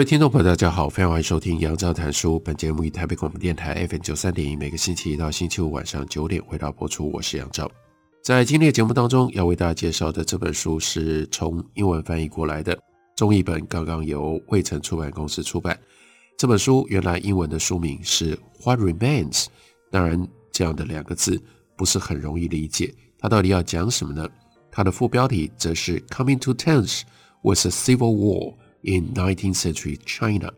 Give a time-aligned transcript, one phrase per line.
[0.00, 2.38] 位听众朋友，大家好，非常欢迎收听杨照谈书。
[2.38, 7.12] 本节目以台北广播电台 FM 九三点一，每个星期一到星期五晚上九点回到播出。
[7.12, 7.70] 我是杨照。
[8.24, 12.78] 在今天的节目当中，要为大家介绍的这本书是从英文翻译过来的
[13.14, 15.78] 中译本，刚刚由卫城出版公司出版。
[16.38, 19.44] 这本书原来英文的书名是《What Remains》，
[19.90, 21.38] 当然这样的两个字
[21.76, 24.26] 不是很容易理解，它到底要讲什么呢？
[24.72, 27.02] 它的副标题则是《Coming to Terms
[27.42, 28.54] with a Civil War》。
[28.82, 30.50] In 19th century China，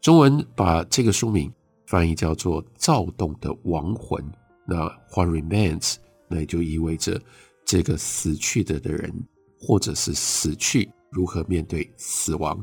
[0.00, 1.50] 中文把这个书名
[1.86, 4.22] 翻译叫做“躁动的亡魂”。
[4.68, 5.96] 那 remains，
[6.28, 7.18] 那也就意味着
[7.64, 9.10] 这个死去的的人，
[9.58, 12.62] 或者是死去如何面对死亡。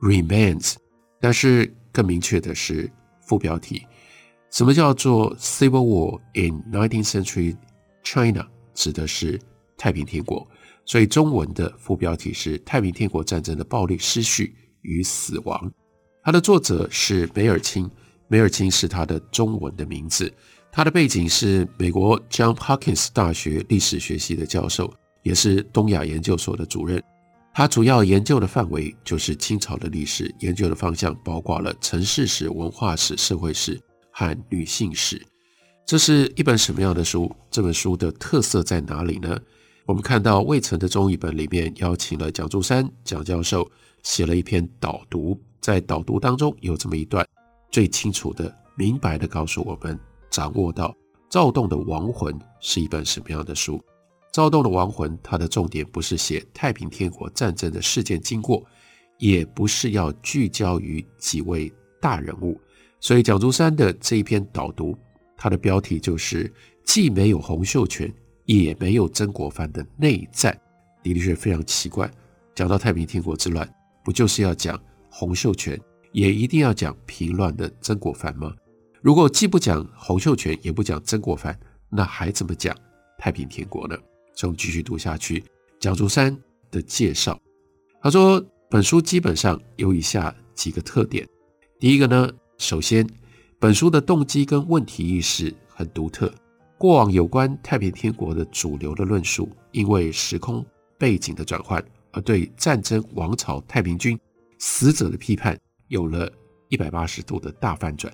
[0.00, 0.76] Remains，
[1.20, 2.88] 但是更明确的是
[3.26, 3.84] 副标题，
[4.50, 7.56] 什么叫做 Civil War in 19th century
[8.04, 8.46] China？
[8.74, 9.40] 指的是
[9.76, 10.48] 太平天国。
[10.84, 15.58] 所以中文的副标题是《太平天国战争的暴力失序与死亡》，
[16.22, 17.88] 它的作者是梅尔钦，
[18.28, 20.32] 梅尔钦是他的中文的名字。
[20.72, 24.92] 他的背景是美国 John Hopkins 大学历史学系的教授，
[25.22, 27.02] 也是东亚研究所的主任。
[27.52, 33.80] 他主要研究的范围就是清朝的历史，研究的方向包括了城市史、文化史、社会史
[34.12, 35.20] 和女性史。
[35.84, 37.34] 这是一本什么样的书？
[37.50, 39.36] 这本书的特色在哪里呢？
[39.90, 43.68] 我们看到魏晨的中译本里面邀请了蒋竹山蒋教授
[44.04, 47.26] 写了一篇导读，在导读当中有这么一段，
[47.72, 49.98] 最清楚的、明白的告诉我们，
[50.30, 50.90] 掌握到
[51.28, 53.78] 《躁动的亡魂》是一本什么样的书。
[54.32, 58.64] 《躁动的亡魂》它的重点不是写太平天国战争的事件经过，
[59.18, 61.68] 也不是要聚焦于几位
[62.00, 62.60] 大人物，
[63.00, 64.96] 所以蒋竹山的这一篇导读，
[65.36, 66.48] 它的标题就是
[66.84, 68.08] 既没有洪秀全。
[68.58, 70.58] 也没有曾国藩的内战，
[71.02, 72.10] 的确非常奇怪。
[72.54, 73.68] 讲到太平天国之乱，
[74.04, 75.80] 不就是要讲洪秀全，
[76.12, 78.52] 也一定要讲平乱的曾国藩吗？
[79.00, 81.58] 如果既不讲洪秀全，也不讲曾国藩，
[81.88, 82.76] 那还怎么讲
[83.16, 83.96] 太平天国呢？
[84.34, 85.44] 所以我们继续读下去。
[85.78, 86.36] 蒋竹山
[86.70, 87.40] 的介绍，
[88.02, 91.26] 他说本书基本上有以下几个特点。
[91.78, 93.06] 第一个呢，首先
[93.58, 96.32] 本书的动机跟问题意识很独特。
[96.80, 100.64] 过往有关太平天国的主流的论述，因为时空
[100.96, 104.18] 背景的转换，而对战争、王朝、太平军
[104.58, 106.32] 死者的批判，有了
[106.70, 108.10] 一百八十度的大翻转。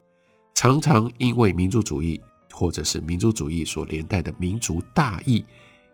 [0.53, 2.21] 常常因为民族主义，
[2.53, 5.45] 或者是民族主义所连带的民族大义，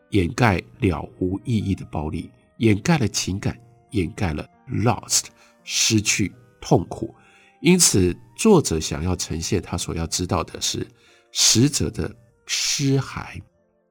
[0.09, 3.55] 掩盖了无意义的暴力，掩盖了情感，
[3.91, 5.25] 掩盖了 lost
[5.63, 7.15] 失去痛苦。
[7.61, 10.87] 因此，作者想要呈现他所要知道的是
[11.33, 12.11] 死者的。
[12.55, 13.41] 尸骸，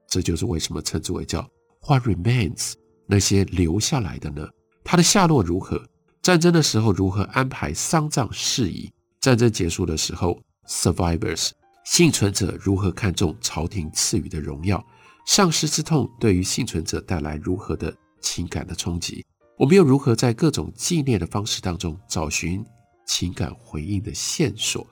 [0.08, 1.42] 这就是为什么称之为叫
[1.88, 2.74] What remains？
[3.08, 4.48] 那些留下来的呢？
[4.84, 5.84] 他的下落如何？
[6.22, 8.92] 战争的时候如何安排丧葬事宜？
[9.20, 11.50] 战争结束的时候，survivors
[11.86, 14.86] 幸存者如何看重朝廷赐予的荣耀？
[15.26, 17.92] 丧失之痛对于幸存者带来如何的
[18.22, 19.26] 情感的冲击？
[19.58, 22.64] 我们又如何在各种纪念的方式当中找寻
[23.08, 24.86] 情感回应的线索？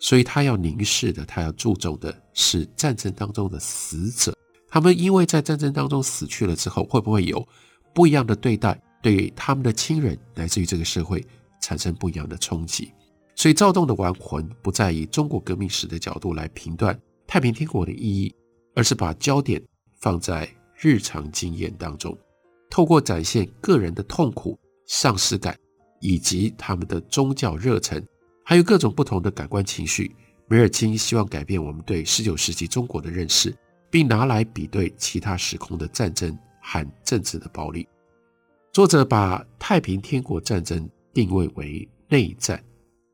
[0.00, 4.36] 所以他要凝视的，他要注重的是战争当中的死者，
[4.68, 7.46] 他们因为在战争当中死去了之后，会不会有
[7.92, 11.24] 不一样的对待，对他们的亲人，来自于这个社会
[11.60, 12.92] 产生不一样的冲击。
[13.34, 18.34] 所以躁动的亡魂不再以中国革命史的角度来评断太平天国的意义，
[18.74, 19.62] 而是把焦点
[20.00, 22.16] 放在日常经验当中，
[22.70, 25.56] 透过展现个人的痛苦、丧失感
[26.00, 28.04] 以及他们的宗教热忱。
[28.48, 30.16] 还有各种不同的感官情绪，
[30.46, 33.54] 梅尔钦希望改变我们对十九世纪中国的认识，
[33.90, 37.86] 并拿来比对其他时空的战争和政治的暴力。
[38.72, 42.58] 作者把太平天国战争定位为内战，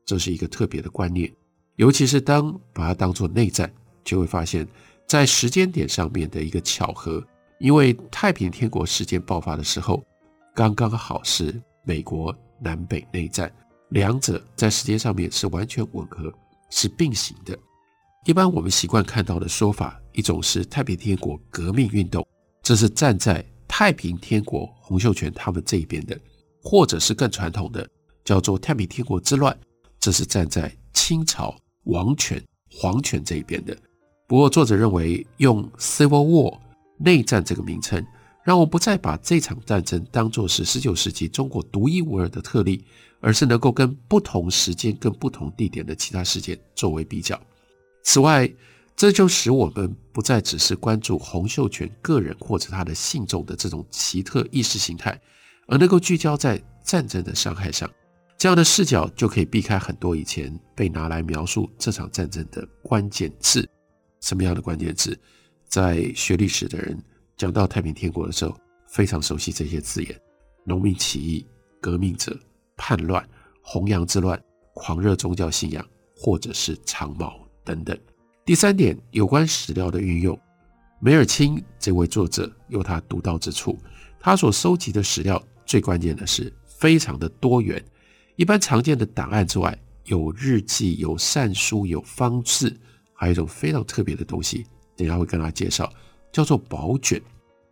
[0.05, 1.29] 这是一个特别的观念。
[1.75, 3.69] 尤其是当把它当作内战，
[4.05, 4.65] 就会发现，
[5.05, 7.21] 在时间点上面的一个巧合，
[7.59, 10.01] 因为太平天国事件爆发的时候，
[10.53, 13.51] 刚刚好是美国南北内战。
[13.95, 16.29] 两者在时间上面是完全吻合，
[16.69, 17.57] 是并行的。
[18.25, 22.27] 一般我们习惯看到的说法，一种是太平天国革命运动，
[22.61, 26.19] 这是站在太平天国洪秀全他们这一边的，
[26.61, 27.89] 或者是更传统的
[28.25, 29.57] 叫做太平天国之乱，
[29.97, 31.55] 这是站在清朝
[31.85, 33.73] 王权皇权这一边的。
[34.27, 36.59] 不过作者认为用 Civil War
[36.97, 38.05] 内战这个名称，
[38.45, 42.85] 让我不再把这场战争当作是十九世纪中国独一无二的特例，
[43.19, 47.41] 而是能够跟不同时间、跟不同地点的其他事件作为比较。
[48.03, 48.47] 此外，
[48.95, 55.19] 这就使我们不再只是关注洪秀全个人或者他的信众的这种奇特意识形态，
[55.65, 57.89] 而能够聚焦在战争的伤害上。
[58.37, 63.67] 这样的视角就可以避开很多以前被拿来描述这场战争的关键字。
[64.21, 65.19] 什么样的关键字？
[65.67, 66.95] 在学历史的人
[67.37, 68.55] 讲到太平天国的时候，
[68.87, 70.19] 非常熟悉这些字眼：
[70.63, 71.45] 农民起义、
[71.81, 72.37] 革命者、
[72.77, 73.27] 叛乱、
[73.61, 74.41] 洪杨之乱、
[74.73, 75.85] 狂热宗教信仰，
[76.15, 77.97] 或者是长毛等等。
[78.45, 80.39] 第三点，有关史料的运用，
[81.01, 83.77] 梅尔钦这位作者有他独到之处。
[84.19, 87.83] 他所收集的史料，最关键的是非常的多元。
[88.37, 92.75] 一般常见的档案之外，有日记、有善书、有方志，
[93.13, 94.65] 还有一种非常特别的东西，
[94.95, 95.91] 等下会跟大家介绍，
[96.35, 97.21] 叫做宝卷。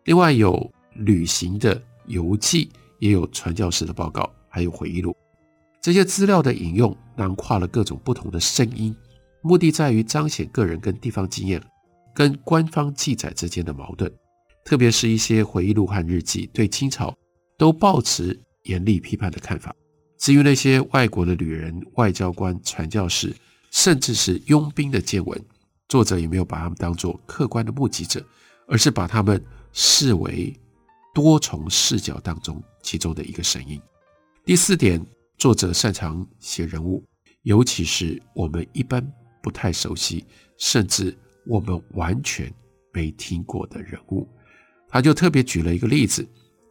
[0.05, 5.13] 另外有旅行的游记，也有传教士的报告，还有回忆录。
[5.81, 8.95] 这些资料的引用，囊括了各种不同的声音。
[9.41, 11.61] 目的在于彰显个人跟地方经验
[12.15, 14.09] 跟官方记载之间的矛盾，
[14.63, 17.13] 特别是一些回忆录和日记，对清朝
[17.57, 19.75] 都抱持严厉批判的看法。
[20.17, 23.35] 至于那些外国的旅人、外交官、传教士，
[23.71, 25.37] 甚至是佣兵的见闻，
[25.89, 28.25] 作者也没有把他们当作客观的目击者，
[28.67, 30.53] 而是把他们视为
[31.13, 33.81] 多重视角当中其中的一个声音。
[34.45, 35.03] 第四点，
[35.37, 37.03] 作者擅长写人物，
[37.43, 39.05] 尤其是我们一般。
[39.43, 40.23] 不太熟悉，
[40.57, 41.13] 甚至
[41.45, 42.49] 我们完全
[42.93, 44.25] 没听过的人物，
[44.87, 46.25] 他就特别举了一个例子，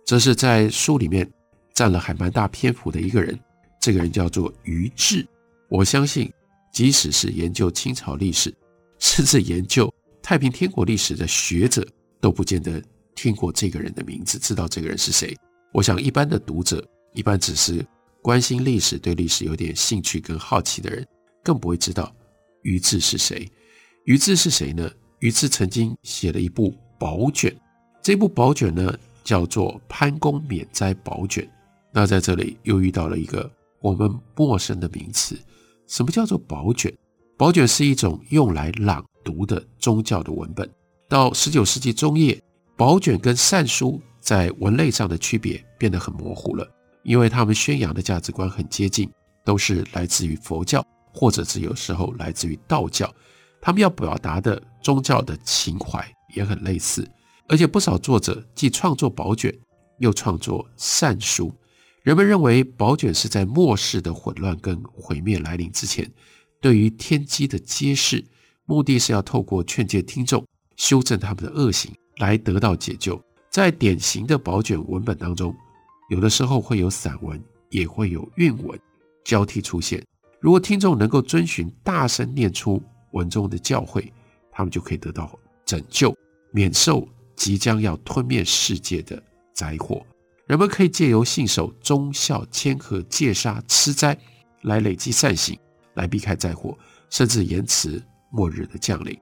[0.07, 1.31] 这是在书里面
[1.75, 3.39] 占了还蛮大篇幅的一个人，
[3.79, 5.29] 这个人叫做于志。
[5.69, 6.33] 我相信，
[6.73, 8.51] 即使是研究清朝历史，
[8.99, 9.93] 甚至研究
[10.33, 11.87] 太平天国历史的学者，
[12.19, 12.83] 都不见得
[13.15, 15.37] 听过这个人的名字，知道这个人是谁。
[15.75, 16.83] 我想，一般的读者，
[17.13, 17.87] 一般只是
[18.23, 21.07] 关心历史、对历史有点兴趣跟好奇的人，
[21.45, 22.11] 更不会知道。
[22.63, 23.47] 于志是谁？
[24.07, 24.91] 于志是谁呢？
[25.19, 27.55] 于志曾经写了一部宝卷，
[28.01, 28.91] 这部宝卷呢
[29.23, 31.45] 叫做《潘公免灾宝卷》。
[31.93, 33.53] 那在这里又遇到了一个
[33.83, 35.39] 我们陌生的名词，
[35.87, 36.91] 什么叫做宝卷？
[37.37, 40.69] 宝卷是一种用来朗读的宗教的文本。
[41.09, 42.43] 到十九世纪中叶，
[42.77, 46.67] 宝卷跟善书在文类上的区别变得很模糊了，
[47.03, 49.11] 因为他们宣扬的价值观很接近，
[49.45, 50.85] 都是来自于佛教。
[51.15, 53.15] 或者是有时候来自于道教，
[53.61, 56.03] 他们要表达的宗教的情怀
[56.35, 57.07] 也很类似，
[57.49, 59.55] 而且不少作者既创作宝卷，
[59.99, 61.53] 又创作善书。
[62.03, 66.11] 人们认为宝卷是在末世的混乱跟毁灭来临之前，
[66.63, 68.25] 对于天机的揭示，
[68.73, 70.43] 目的是要透过劝诫听众
[70.77, 73.23] 修正他们的恶行，来得到解救。
[73.51, 75.55] 在典型的宝卷文本当中，
[76.09, 77.39] 有的时候会有散文，
[77.69, 78.81] 也会有韵文
[79.25, 80.03] 交替出现。
[80.41, 84.11] 如果听众能够遵循大声念出文中的教诲，
[84.51, 86.17] 他们就可以得到拯救，
[86.51, 87.07] 免受
[87.37, 90.03] 即将要吞灭世界的灾祸。
[90.47, 94.17] 人们可以借由信守忠孝、谦和、戒杀、吃斋
[94.63, 95.59] 来累积善行，
[95.93, 96.75] 来避开灾祸，
[97.11, 99.17] 甚至延迟末日的降临。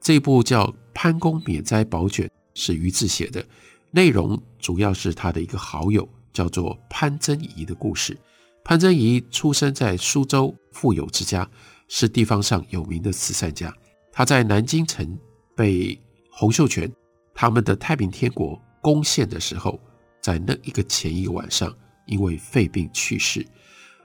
[0.00, 3.44] 这部叫《潘公免灾宝卷》是俞志写的，
[3.92, 8.18] 内容主要是他的一个好友叫做潘珍仪的故事。
[8.64, 11.48] 潘珍仪出生在苏州富有之家，
[11.86, 13.72] 是地方上有名的慈善家。
[14.10, 15.18] 他在南京城
[15.54, 16.90] 被洪秀全
[17.34, 19.78] 他们的太平天国攻陷的时候，
[20.20, 21.74] 在那一个前一个晚上，
[22.06, 23.40] 因为肺病去世。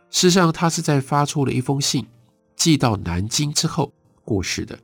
[0.10, 2.06] 事实上，他是在发出了一封信
[2.56, 3.94] 寄到南京之后
[4.30, 4.78] 过世的。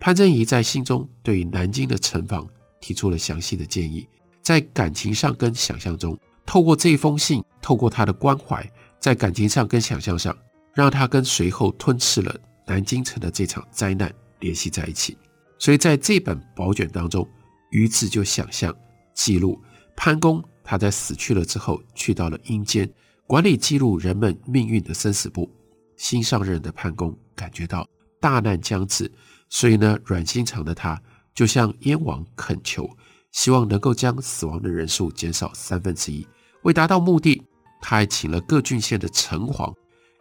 [0.00, 2.48] 潘珍仪在信中对南京的城防
[2.80, 4.08] 提出了详细的建议，
[4.40, 8.66] 在感情上跟想象中，透过这封信，透过他的关怀。
[8.98, 10.36] 在感情上跟想象上，
[10.72, 12.34] 让他跟随后吞噬了
[12.66, 15.16] 南京城的这场灾难联系在一起。
[15.58, 17.28] 所以在这本宝卷当中，
[17.70, 18.74] 于志就想象
[19.14, 19.60] 记录
[19.94, 22.90] 潘公他在死去了之后，去到了阴间
[23.26, 25.48] 管理记录人们命运的生死簿。
[25.96, 27.86] 新上任的潘公感觉到
[28.26, 29.12] 大难将至，
[29.48, 31.00] 所以呢，软心肠的他
[31.32, 32.90] 就向燕王恳求，
[33.30, 36.26] 希望能够将死亡的人数减少三分之一。
[36.62, 37.40] 为达到目的。
[37.78, 39.72] 他还请了各郡县的城隍，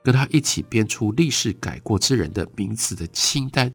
[0.03, 3.71] 跟他一起编出历世改过之人的名字的清单。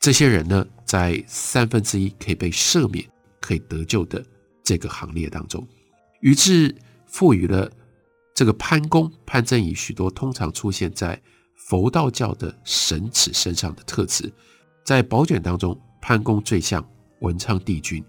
[0.00, 3.04] 这些人呢，在三分之一可以被赦免、
[3.40, 4.24] 可以得救的
[4.62, 5.66] 这个行列当中。
[6.20, 6.74] 于是
[7.06, 7.70] 赋予了
[8.34, 11.20] 这个潘公潘曾乙许多通常出现在
[11.68, 14.32] 佛道教的神祇身上的特质。
[14.86, 16.82] 在宝卷当中，潘公最像
[17.20, 18.02] 文昌帝君，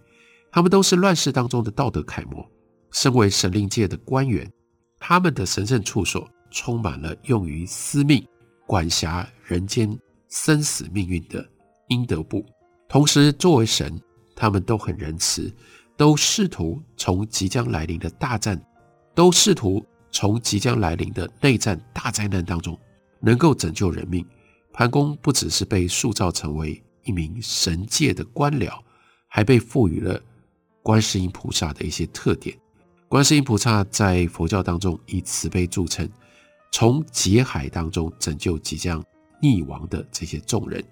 [0.49, 2.49] 他们都是乱世当中的道德楷模。
[2.91, 4.49] 身为神灵界的官员，
[4.97, 8.25] 他们的神圣处所充满了用于司命、
[8.65, 9.99] 管辖人间
[10.29, 11.45] 生死命运的
[11.89, 12.45] 阴德簿。
[12.87, 14.01] 同时，作为神，
[14.37, 15.53] 他们都很仁慈，
[15.97, 18.59] 都试图从即将来临的大战，
[19.13, 22.79] 都试图从即将来临的内战大灾难当中，
[23.19, 24.25] 能够拯救人命。
[24.71, 28.79] 潘公不只是被塑造成为一名神界的官僚，
[29.27, 30.21] 还被赋予了
[30.81, 32.57] 观世音菩萨的一些特点。
[33.07, 36.07] 观世音菩萨在佛教当中以慈悲著称，
[36.71, 39.03] 从劫海当中拯救即将
[39.41, 40.83] 溺亡的这些众人。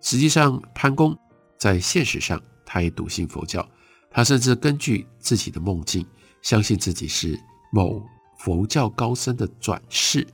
[0.00, 1.16] 实际上，潘公
[1.58, 3.68] 在现实上他也笃信佛教，
[4.10, 6.06] 他甚至根据自己的梦境，
[6.40, 7.38] 相信自己是
[7.70, 8.02] 某
[8.38, 10.26] 佛教高僧的转世。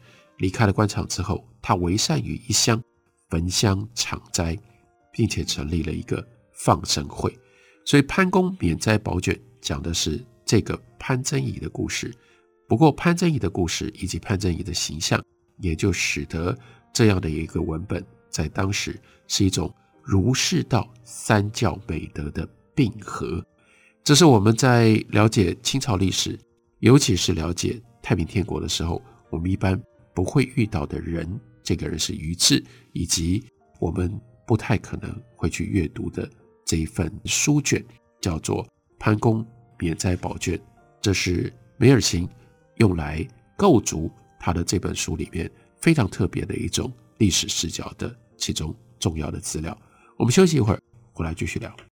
[0.43, 2.83] 离开了官场之后，他为善于一乡
[3.31, 4.59] 焚香场斋，
[5.11, 6.23] 并且成立了一个
[6.53, 7.35] 放生会。
[7.87, 10.23] 所以，潘公免灾宝卷讲的是。
[10.45, 12.13] 这个潘曾乙的故事，
[12.69, 15.23] 不过潘曾乙的故事以及潘曾乙的形象，
[15.61, 16.55] 也就使得
[16.93, 19.73] 这样的一个文本在当时是一种
[20.03, 23.43] 儒释道三教美德的并合。
[24.05, 26.39] 这是我们在了解清朝历史，
[26.81, 29.81] 尤其是了解太平天国的时候，我们一般
[30.15, 31.41] 不会遇到的人。
[31.63, 33.45] 这个人是于志，以及
[33.79, 34.13] 我们
[34.47, 36.29] 不太可能会去阅读的
[36.65, 37.85] 这一份书卷，
[38.21, 38.67] 叫做
[38.99, 39.47] 潘公。
[39.79, 40.61] 免灾宝卷，
[41.01, 42.29] 这是梅尔钦
[42.77, 43.27] 用来
[43.57, 45.51] 构筑他的这本书里面
[45.81, 49.77] 非常特别的一种历史视角的其中重要的资料。
[50.17, 50.81] 我们休息一会儿，
[51.13, 51.92] 回来继续聊。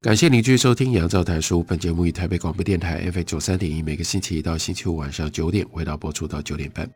[0.00, 1.58] 感谢您继续收听《杨照谈书》。
[1.64, 6.88] 本节目以台北广播电台 FM 九三点一，每个星期一到星期五晚上九点，为大家播出到九点半。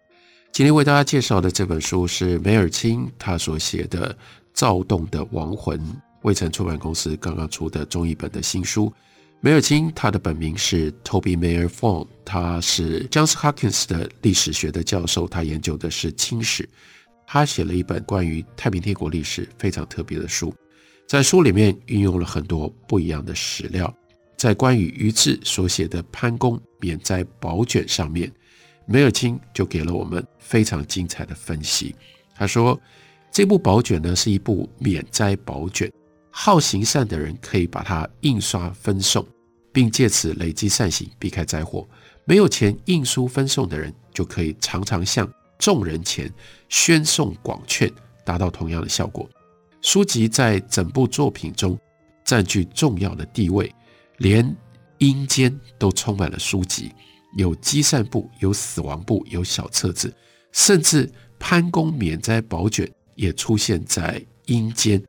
[0.53, 4.15] 今天为大家介绍的这本书是梅尔钦他所写的
[4.55, 5.77] 《躁动的亡魂》，
[6.23, 8.93] 卫城出版公司刚刚出的中译本的新书。
[9.41, 16.69] 梅尔钦他的本名是 Toby Mayer Fong，他是 Johns Hopkins 的历史学的教授，他研究的是清史。
[17.27, 20.55] 他写了一本关于太平天国历史非常特别的书。
[21.07, 23.95] 在书里面运用了很多不一样的史料，
[24.37, 28.33] 在关于于志所写的潘公免灾宝卷上面，
[28.87, 31.95] 梅尔钦就给了我们非常精彩的分析。
[32.35, 32.81] 他说，
[33.31, 35.93] 这部宝卷呢是一部免灾宝卷，
[36.31, 39.27] 好行善的人可以把它印刷分送，
[39.71, 41.87] 并借此累积善行，避开灾祸；
[42.25, 46.33] 没有钱印书分送的人，就可以常常向众人前
[46.71, 47.93] 宣送广劝，
[48.25, 49.29] 达到同样的效果。
[49.83, 51.77] 书籍在整部作品中
[52.25, 53.71] 占据重要的地位，
[54.19, 54.57] 连
[54.99, 56.93] 阴间都充满了书籍，
[57.37, 60.15] 有积善簿，有死亡簿，有小册子，
[60.53, 65.03] 甚至潘公免灾宝卷也出现在阴间。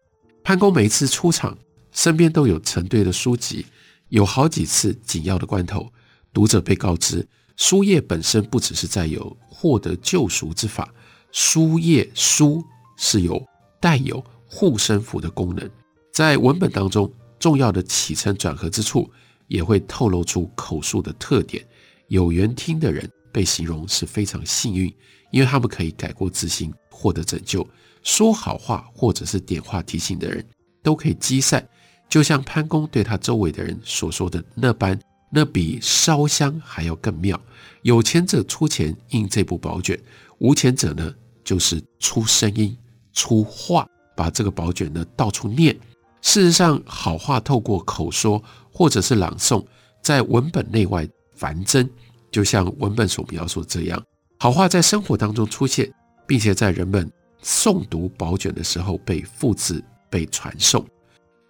[0.43, 1.55] 潘公每一次出场，
[1.91, 3.67] 身边都有成堆的书籍，
[4.09, 5.87] 有好几次紧要的关头，
[6.33, 7.25] 读者被告知，
[7.57, 10.91] 书页本身不只是在有获得救赎之法，
[11.31, 12.63] 书页书
[12.97, 13.39] 是有
[13.79, 14.21] 带有。
[14.55, 15.67] 护身符的功能，
[16.11, 19.09] 在文本当中重要的起承转合之处，
[19.47, 21.65] 也会透露出口述的特点。
[22.07, 24.93] 有缘听的人被形容是非常幸运，
[25.31, 27.67] 因为他们可以改过自新，获得拯救。
[28.03, 30.45] 说好话或者是点化提醒的人，
[30.83, 31.67] 都可以积善，
[32.07, 34.99] 就像潘公对他周围的人所说的那般，
[35.31, 37.41] 那比烧香还要更妙。
[37.81, 39.99] 有钱者出钱印这部宝卷，
[40.37, 41.11] 无钱者呢，
[41.43, 42.77] 就是出声音
[43.13, 43.87] 出话。
[44.15, 45.77] 把这个宝卷呢到处念。
[46.21, 48.41] 事实上，好话透过口说
[48.71, 49.65] 或者是朗诵，
[50.01, 51.89] 在文本内外繁增，
[52.31, 54.01] 就像文本所描述这样，
[54.39, 55.91] 好话在生活当中出现，
[56.25, 57.11] 并且在人们
[57.43, 60.85] 诵读宝卷的时候被复制、被传颂。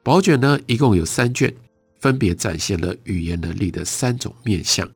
[0.02, 1.54] 宝卷呢，一共有三卷，
[2.00, 4.90] 分别展现了语言能力的三种面向。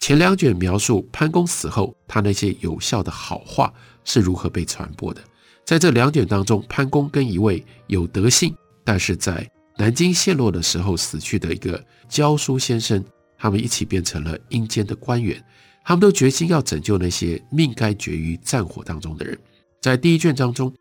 [0.00, 3.72] 前两卷描述潘公死后，他那些有效的好话
[4.04, 5.22] 是如何被传播的。
[5.64, 8.54] 在这两卷当中，潘公跟一位有德性，
[8.84, 13.02] 但是在南京陷落的时候死去的一个教书先生，
[13.38, 15.42] 他们一起变成了阴间的官员。
[15.84, 19.36] 他们都决心要拯救那些命该绝于战火当中的人。
[19.80, 20.72] 在第一卷当中，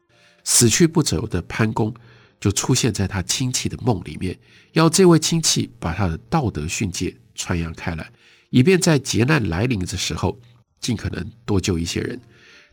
[0.43, 1.91] 死去不久的潘公
[2.39, 4.38] 就出现在他亲戚的梦里面，
[4.73, 8.11] 要这位亲戚把他的道德训诫传扬开来，
[8.51, 10.38] 以便在劫难来临的时候，
[10.79, 12.19] 尽可能多救一些人。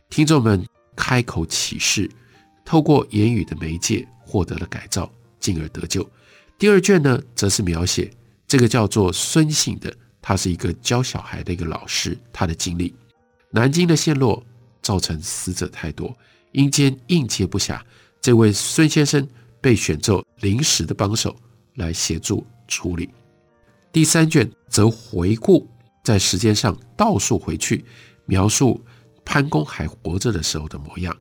[0.09, 0.63] 听众们
[0.99, 2.11] 开口起誓，
[2.65, 6.07] 透过言语的媒介获得了改造，进而得救。
[6.57, 8.11] 第二卷呢，则是描写
[8.45, 9.95] 这个叫做孙姓的。
[10.21, 12.93] 他是一个教小孩的一个老师，他的经历，
[13.49, 14.43] 南京的陷落
[14.81, 16.13] 造成死者太多，
[16.51, 17.79] 阴间应接不暇，
[18.19, 19.25] 这位孙先生
[19.61, 21.33] 被选作临时的帮手
[21.75, 23.09] 来协助处理。
[23.93, 25.65] 第三卷则回顾
[26.03, 27.85] 在时间上倒数回去，
[28.25, 28.79] 描述
[29.31, 31.15] 潘公还活着的时候的模样。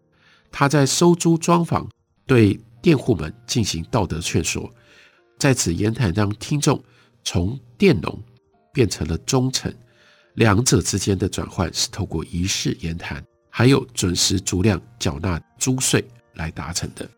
[0.50, 1.87] 他在收租庄房
[2.27, 4.73] 对佃户们进行道德劝说，
[5.38, 6.83] 在此言谈让听众
[7.23, 8.19] 从佃农。
[8.71, 9.75] 变成了忠臣，
[10.35, 17.09] 两者之间的转换是透过仪式言谈，还有准时足量缴纳租税来达成的。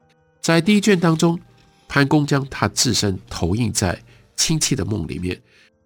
[0.40, 1.38] 在第一卷当中，
[1.86, 4.02] 潘公将他自身投影在
[4.36, 5.38] 亲戚的梦里面，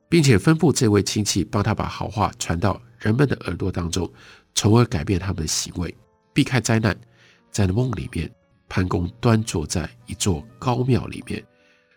[0.09, 4.09] 并且吩咐这位亲戚帮他把好话传到人们的耳朵当中，
[4.55, 5.95] 从而改变他们的行为，
[6.33, 6.97] 避开灾难。
[7.51, 8.31] 在梦里面，
[8.69, 11.45] 潘公端坐在一座高庙里面，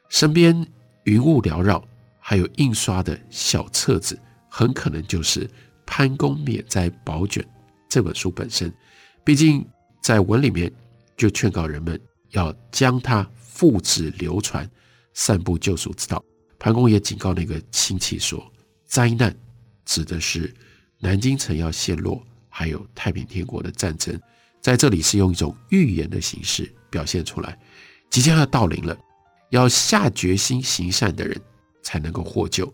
[0.10, 0.66] 身边
[1.04, 1.84] 云雾缭绕。
[2.20, 5.46] 还有印刷的小册子，很可能就是
[5.86, 7.42] 《潘公免灾宝卷》
[7.88, 8.70] 这本书本身。
[9.24, 9.66] 毕竟
[10.02, 10.70] 在文里面
[11.16, 11.98] 就劝告人们
[12.32, 14.70] 要将它复制流传，
[15.14, 16.22] 散布救赎之道。
[16.60, 18.46] 潘公也警告那个亲戚说，
[18.86, 19.34] 灾难
[19.86, 20.54] 指的是
[21.00, 22.22] 南京城要陷落，
[22.58, 24.20] 还有太平天国的战争，
[24.60, 27.56] 在这里是用一种预言的形式表现出来，
[28.10, 28.98] 即将要到临了，
[29.52, 31.40] 要下决心行善的人。
[31.84, 32.66] 才能够获救，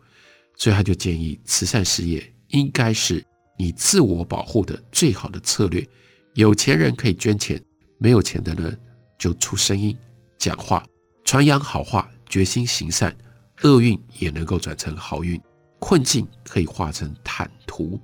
[0.57, 3.23] 所以他就建议慈善事业应该是
[3.59, 5.87] 你自我保护的最好的策略。
[6.33, 7.63] 有钱人可以捐钱，
[7.99, 8.75] 没有钱的呢
[9.19, 9.95] 就出声音、
[10.39, 10.83] 讲话、
[11.23, 13.15] 传扬好话，决心行善，
[13.61, 15.39] 厄运也能够转成好运，
[15.77, 18.01] 困境可以化成坦途。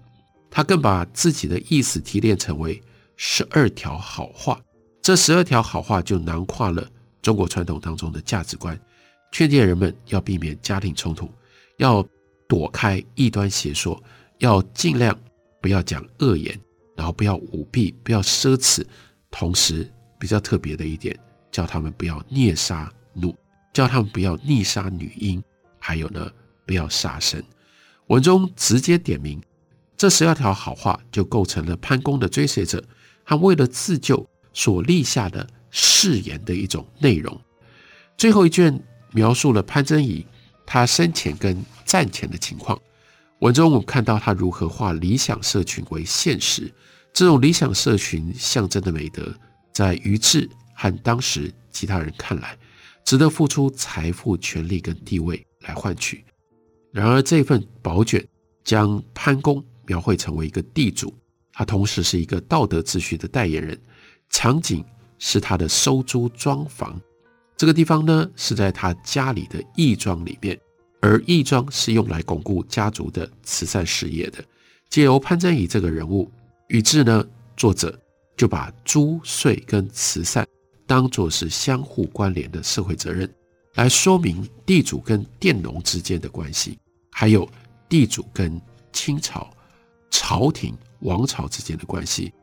[0.50, 2.82] 他更把自己的意思提炼成为
[3.16, 4.60] 十二条好话，
[5.02, 6.88] 这十二条好话就囊括了
[7.22, 8.80] 中国传统当中的价值观。
[9.32, 11.32] 劝诫人们要避免家庭冲突，
[11.78, 12.04] 要
[12.48, 14.02] 躲开异端邪说，
[14.40, 15.16] 要尽量
[15.62, 16.60] 不要讲恶言，
[16.96, 18.84] 然后不要舞弊，不要奢侈。
[19.30, 19.88] 同时，
[20.20, 21.16] 比较特别的一点，
[21.52, 23.36] 叫他们不要虐杀怒，
[23.72, 25.44] 叫他们不要逆杀女婴，
[25.78, 26.32] 还有呢，
[26.66, 27.44] 不要杀生。
[28.08, 29.40] 文中直接点明，
[30.00, 32.84] 这十二条好话就构成了潘公的追随者，
[33.24, 37.40] 他为了自救所立下的誓言的一种内容。
[38.18, 38.82] 最后一卷。
[39.12, 40.24] 描述了潘真仪
[40.68, 42.80] 他生前跟战前的情况。
[43.40, 46.72] 文中我们看到他如何化理想社群为现实，
[47.12, 49.34] 这种理想社群象征的美德，
[49.74, 52.56] 在于志和当时其他人看来，
[53.04, 56.24] 值得付出财富、权力跟地位来换取。
[56.92, 58.24] 然而这份宝卷
[58.64, 61.14] 将潘公描绘成为一个地主，
[61.52, 63.78] 他同时是一个道德秩序的代言人。
[64.30, 64.86] 场景
[65.18, 67.02] 是他的收租庄房。
[67.58, 70.58] 这个地方呢，是在他家里的义庄里面，
[71.02, 74.46] 而义庄是用来巩固家族的慈善事业的。
[74.90, 76.32] 借由潘真仪这个人物，
[76.68, 77.26] 于是呢，
[77.58, 78.00] 作者
[78.38, 80.48] 就把租税跟慈善
[80.86, 83.28] 当作是相互关联的社会责任，
[83.74, 86.78] 来说明地主跟佃农之间的关系，
[87.12, 87.50] 还有
[87.90, 88.62] 地主跟
[88.94, 89.50] 清朝
[90.10, 92.34] 朝廷王朝之间的关系。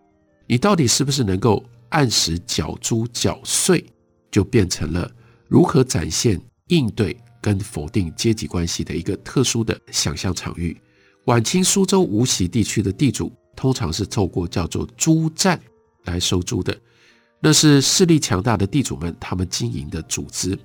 [0.47, 3.85] 你到底是不是能够按时缴租缴税？
[4.31, 5.11] 就变成了
[5.49, 10.77] 如何展现应对跟否定阶级关系的一个特殊的想象场域。
[11.25, 15.59] 晚清苏州无锡地区的地主通常是透过叫做租站
[16.05, 16.79] 来收租的，
[17.41, 20.59] 那是势力强大的地主们他们经营的组织，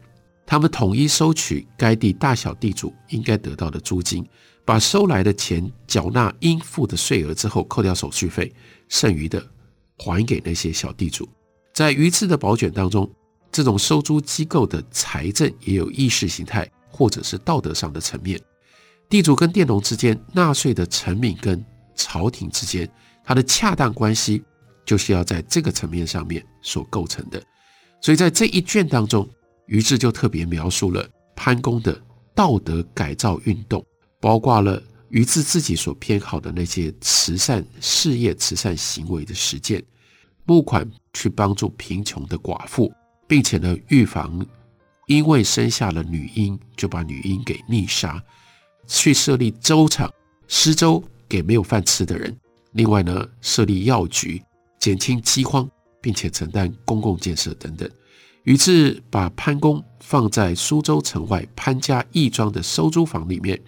[0.46, 4.28] 他们统一收取该地大小地主应该得到的租金，
[4.65, 8.54] 把收来的钱缴纳应付的税额之后，扣掉手续费，
[8.88, 9.45] 剩余的
[9.97, 11.28] 还给那些小地主。
[11.74, 13.10] 在鱼翅的宝卷当中。
[13.54, 18.39] 这种收租机构的财政也有意识形态或者是道德上的层面，
[19.10, 21.62] 地主跟佃农之间，纳税的臣民跟
[21.93, 22.89] 朝廷之间，
[23.26, 24.41] 它的恰当关系
[24.86, 27.43] 就是要在这个层面上面所构成的。
[28.00, 29.28] 所以在这一卷当中，
[29.65, 32.02] 于志就特别描述了潘公的
[32.34, 33.86] 道德改造运动，
[34.22, 39.84] 包括了于是自己所偏好的那些慈善事业、慈善行为的实践，
[40.46, 42.94] 募款去帮助贫穷的寡妇，
[43.28, 44.46] 并且呢，预防
[45.08, 48.24] 因为生下了女婴就把女婴给溺杀，
[48.88, 50.10] 去设立粥厂
[50.48, 52.34] 施粥给没有饭吃的人。
[52.72, 54.42] 另外呢，设立药局，
[54.80, 57.90] 减轻饥荒，并且承担公共建设等等。
[58.44, 63.60] 于是把潘公放在苏州城外潘家义庄的收租房里面。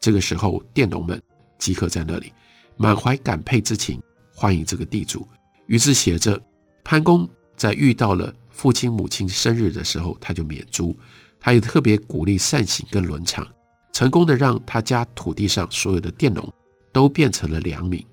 [0.00, 1.20] 这个时候，佃农们
[1.58, 2.32] 集合在那里，
[2.76, 4.00] 满怀感佩之情，
[4.32, 5.26] 欢迎这个地主。
[5.66, 6.40] 于是写着，
[6.84, 10.96] 潘公在遇到了父亲母亲生日的时候，他就免租。
[11.40, 13.46] 他也特别鼓励善行跟伦常，
[13.92, 16.52] 成功的让他家土地上所有的佃农
[16.92, 18.04] 都变成了良民。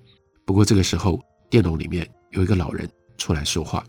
[0.45, 1.19] 不过这个时候，
[1.50, 3.84] 佃农里面有一个老人出来说话，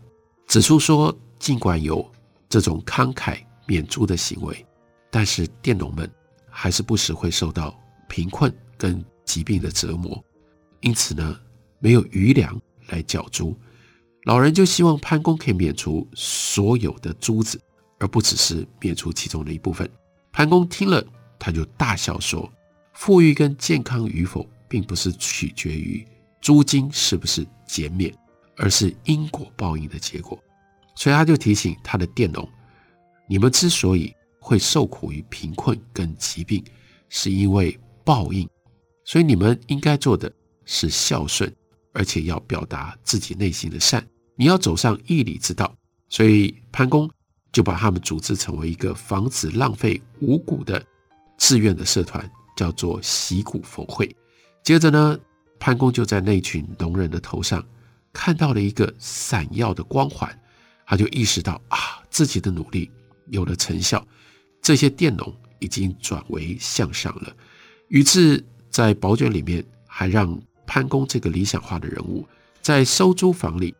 [0.47, 2.03] 指出说，尽管有
[2.49, 4.65] 这种慷慨免租的行为，
[5.11, 6.09] 但是佃农们
[6.49, 10.23] 还是不时会受到贫困跟疾病的折磨，
[10.81, 11.39] 因此呢，
[11.79, 13.55] 没有余粮来缴租。
[14.23, 17.59] 老人就希望潘公可以免除所有的租子，
[17.99, 19.89] 而不只是免除其中的一部分。
[20.31, 21.05] 潘公听了，
[21.39, 22.51] 他就大笑说
[22.93, 26.05] ：“富裕跟健康与否，并不是取决于。”
[26.39, 28.13] 租金是不是减免，
[28.57, 30.37] 而是因果报应的结果。
[30.95, 32.47] 所以他就提醒他的佃农：
[33.27, 36.63] 你们之所以会受苦于贫困跟疾病，
[37.09, 38.47] 是因为报应。
[39.03, 40.31] 所以你们应该做的
[40.63, 41.53] 是孝顺，
[41.91, 44.01] 而且要表达自己内心的善。
[44.37, 45.75] 你要走上义理之道。
[46.07, 47.09] 所以潘公
[47.51, 50.81] 就把他们组织成为一个防止浪费五谷的
[51.37, 54.09] 志愿的社团，叫做习谷佛会。
[54.63, 55.19] 接着呢，
[55.59, 57.61] 潘公就在那群农人的头上
[58.13, 60.33] 看到了一个闪耀的光环，
[60.85, 61.77] 他就意识到啊，
[62.09, 62.89] 自己的努力
[63.31, 64.05] 有了成效，
[64.61, 67.35] 这些佃农已经转为向上了。
[67.89, 72.27] 于是，在宝卷里面还让潘公这个理想化的人物
[72.61, 73.73] 在收租房里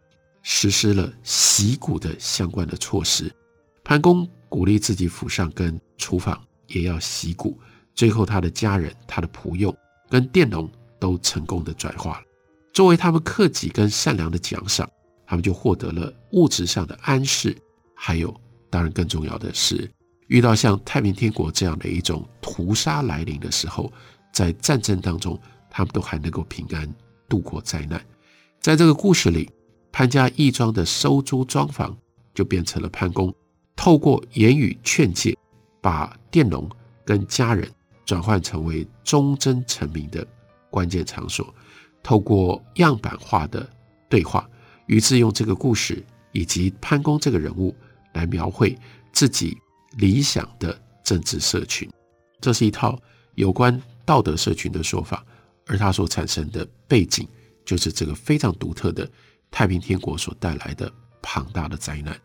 [0.44, 3.32] 实施了惜谷的相关的措施。
[3.84, 7.58] 潘公鼓励自己府上跟厨房也要惜谷，
[7.94, 9.76] 最后他的家人、他的仆佣
[10.10, 10.70] 跟佃农。
[11.00, 12.26] 都成功的转化了，
[12.74, 14.90] 作为他们克己跟善良的奖赏，
[15.28, 17.56] 他们就获得了物质上的安适，
[17.94, 18.36] 还有，
[18.72, 19.88] 当然更重要的是，
[20.28, 23.92] 遇到像太平天国这样的一种屠杀来临的时候，
[24.32, 26.88] 在战争当中，他们都还能够平安
[27.28, 28.04] 度过灾难。
[28.60, 29.50] 在这个故事里，
[29.92, 31.96] 潘家义庄的收租庄房
[32.34, 33.34] 就变成了潘公
[33.76, 35.38] 透过言语劝诫，
[35.82, 36.70] 把佃农
[37.06, 37.70] 跟家人
[38.06, 40.26] 转换成为忠贞臣民的。
[40.70, 41.54] 关键场所，
[42.04, 43.68] 透过样板化的
[44.10, 44.48] 对话，
[44.88, 47.74] 于是用这个故事以及潘公这个人物
[48.14, 48.78] 来描绘
[49.14, 49.58] 自己
[49.98, 51.90] 理想的政治社群。
[52.40, 53.00] 这是一套
[53.36, 55.26] 有关道德社群的说法，
[55.66, 57.28] 而它所产生的背景，
[57.66, 59.10] 就是这个非常独特的
[59.52, 62.20] 太平天国所带来的庞大的灾难。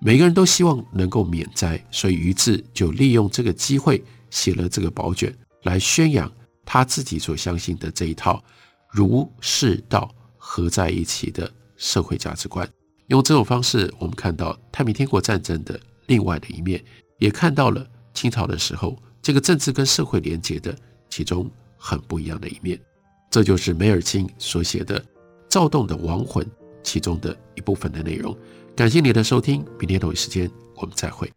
[0.00, 6.32] 每个人都希望能够免灾，所以于是就利用这个机会写了这个宝卷来宣扬。
[6.64, 8.44] 他自己所相信的这一套
[8.90, 12.68] 儒释道合在一起的社会价值观，
[13.06, 16.84] 用这种方式，我们看到太平天国战争的另外的一面，
[17.18, 20.76] 也看到了清朝的时候这个政治跟社会连接的
[21.08, 22.80] 其中很不一样的一面。
[23.30, 24.98] 这就是梅尔钦所写的
[25.48, 26.44] 《躁动的亡魂》
[26.82, 28.36] 其中的一部分的内容。
[28.74, 31.30] 感谢你的收听，明天同一时间我们再会。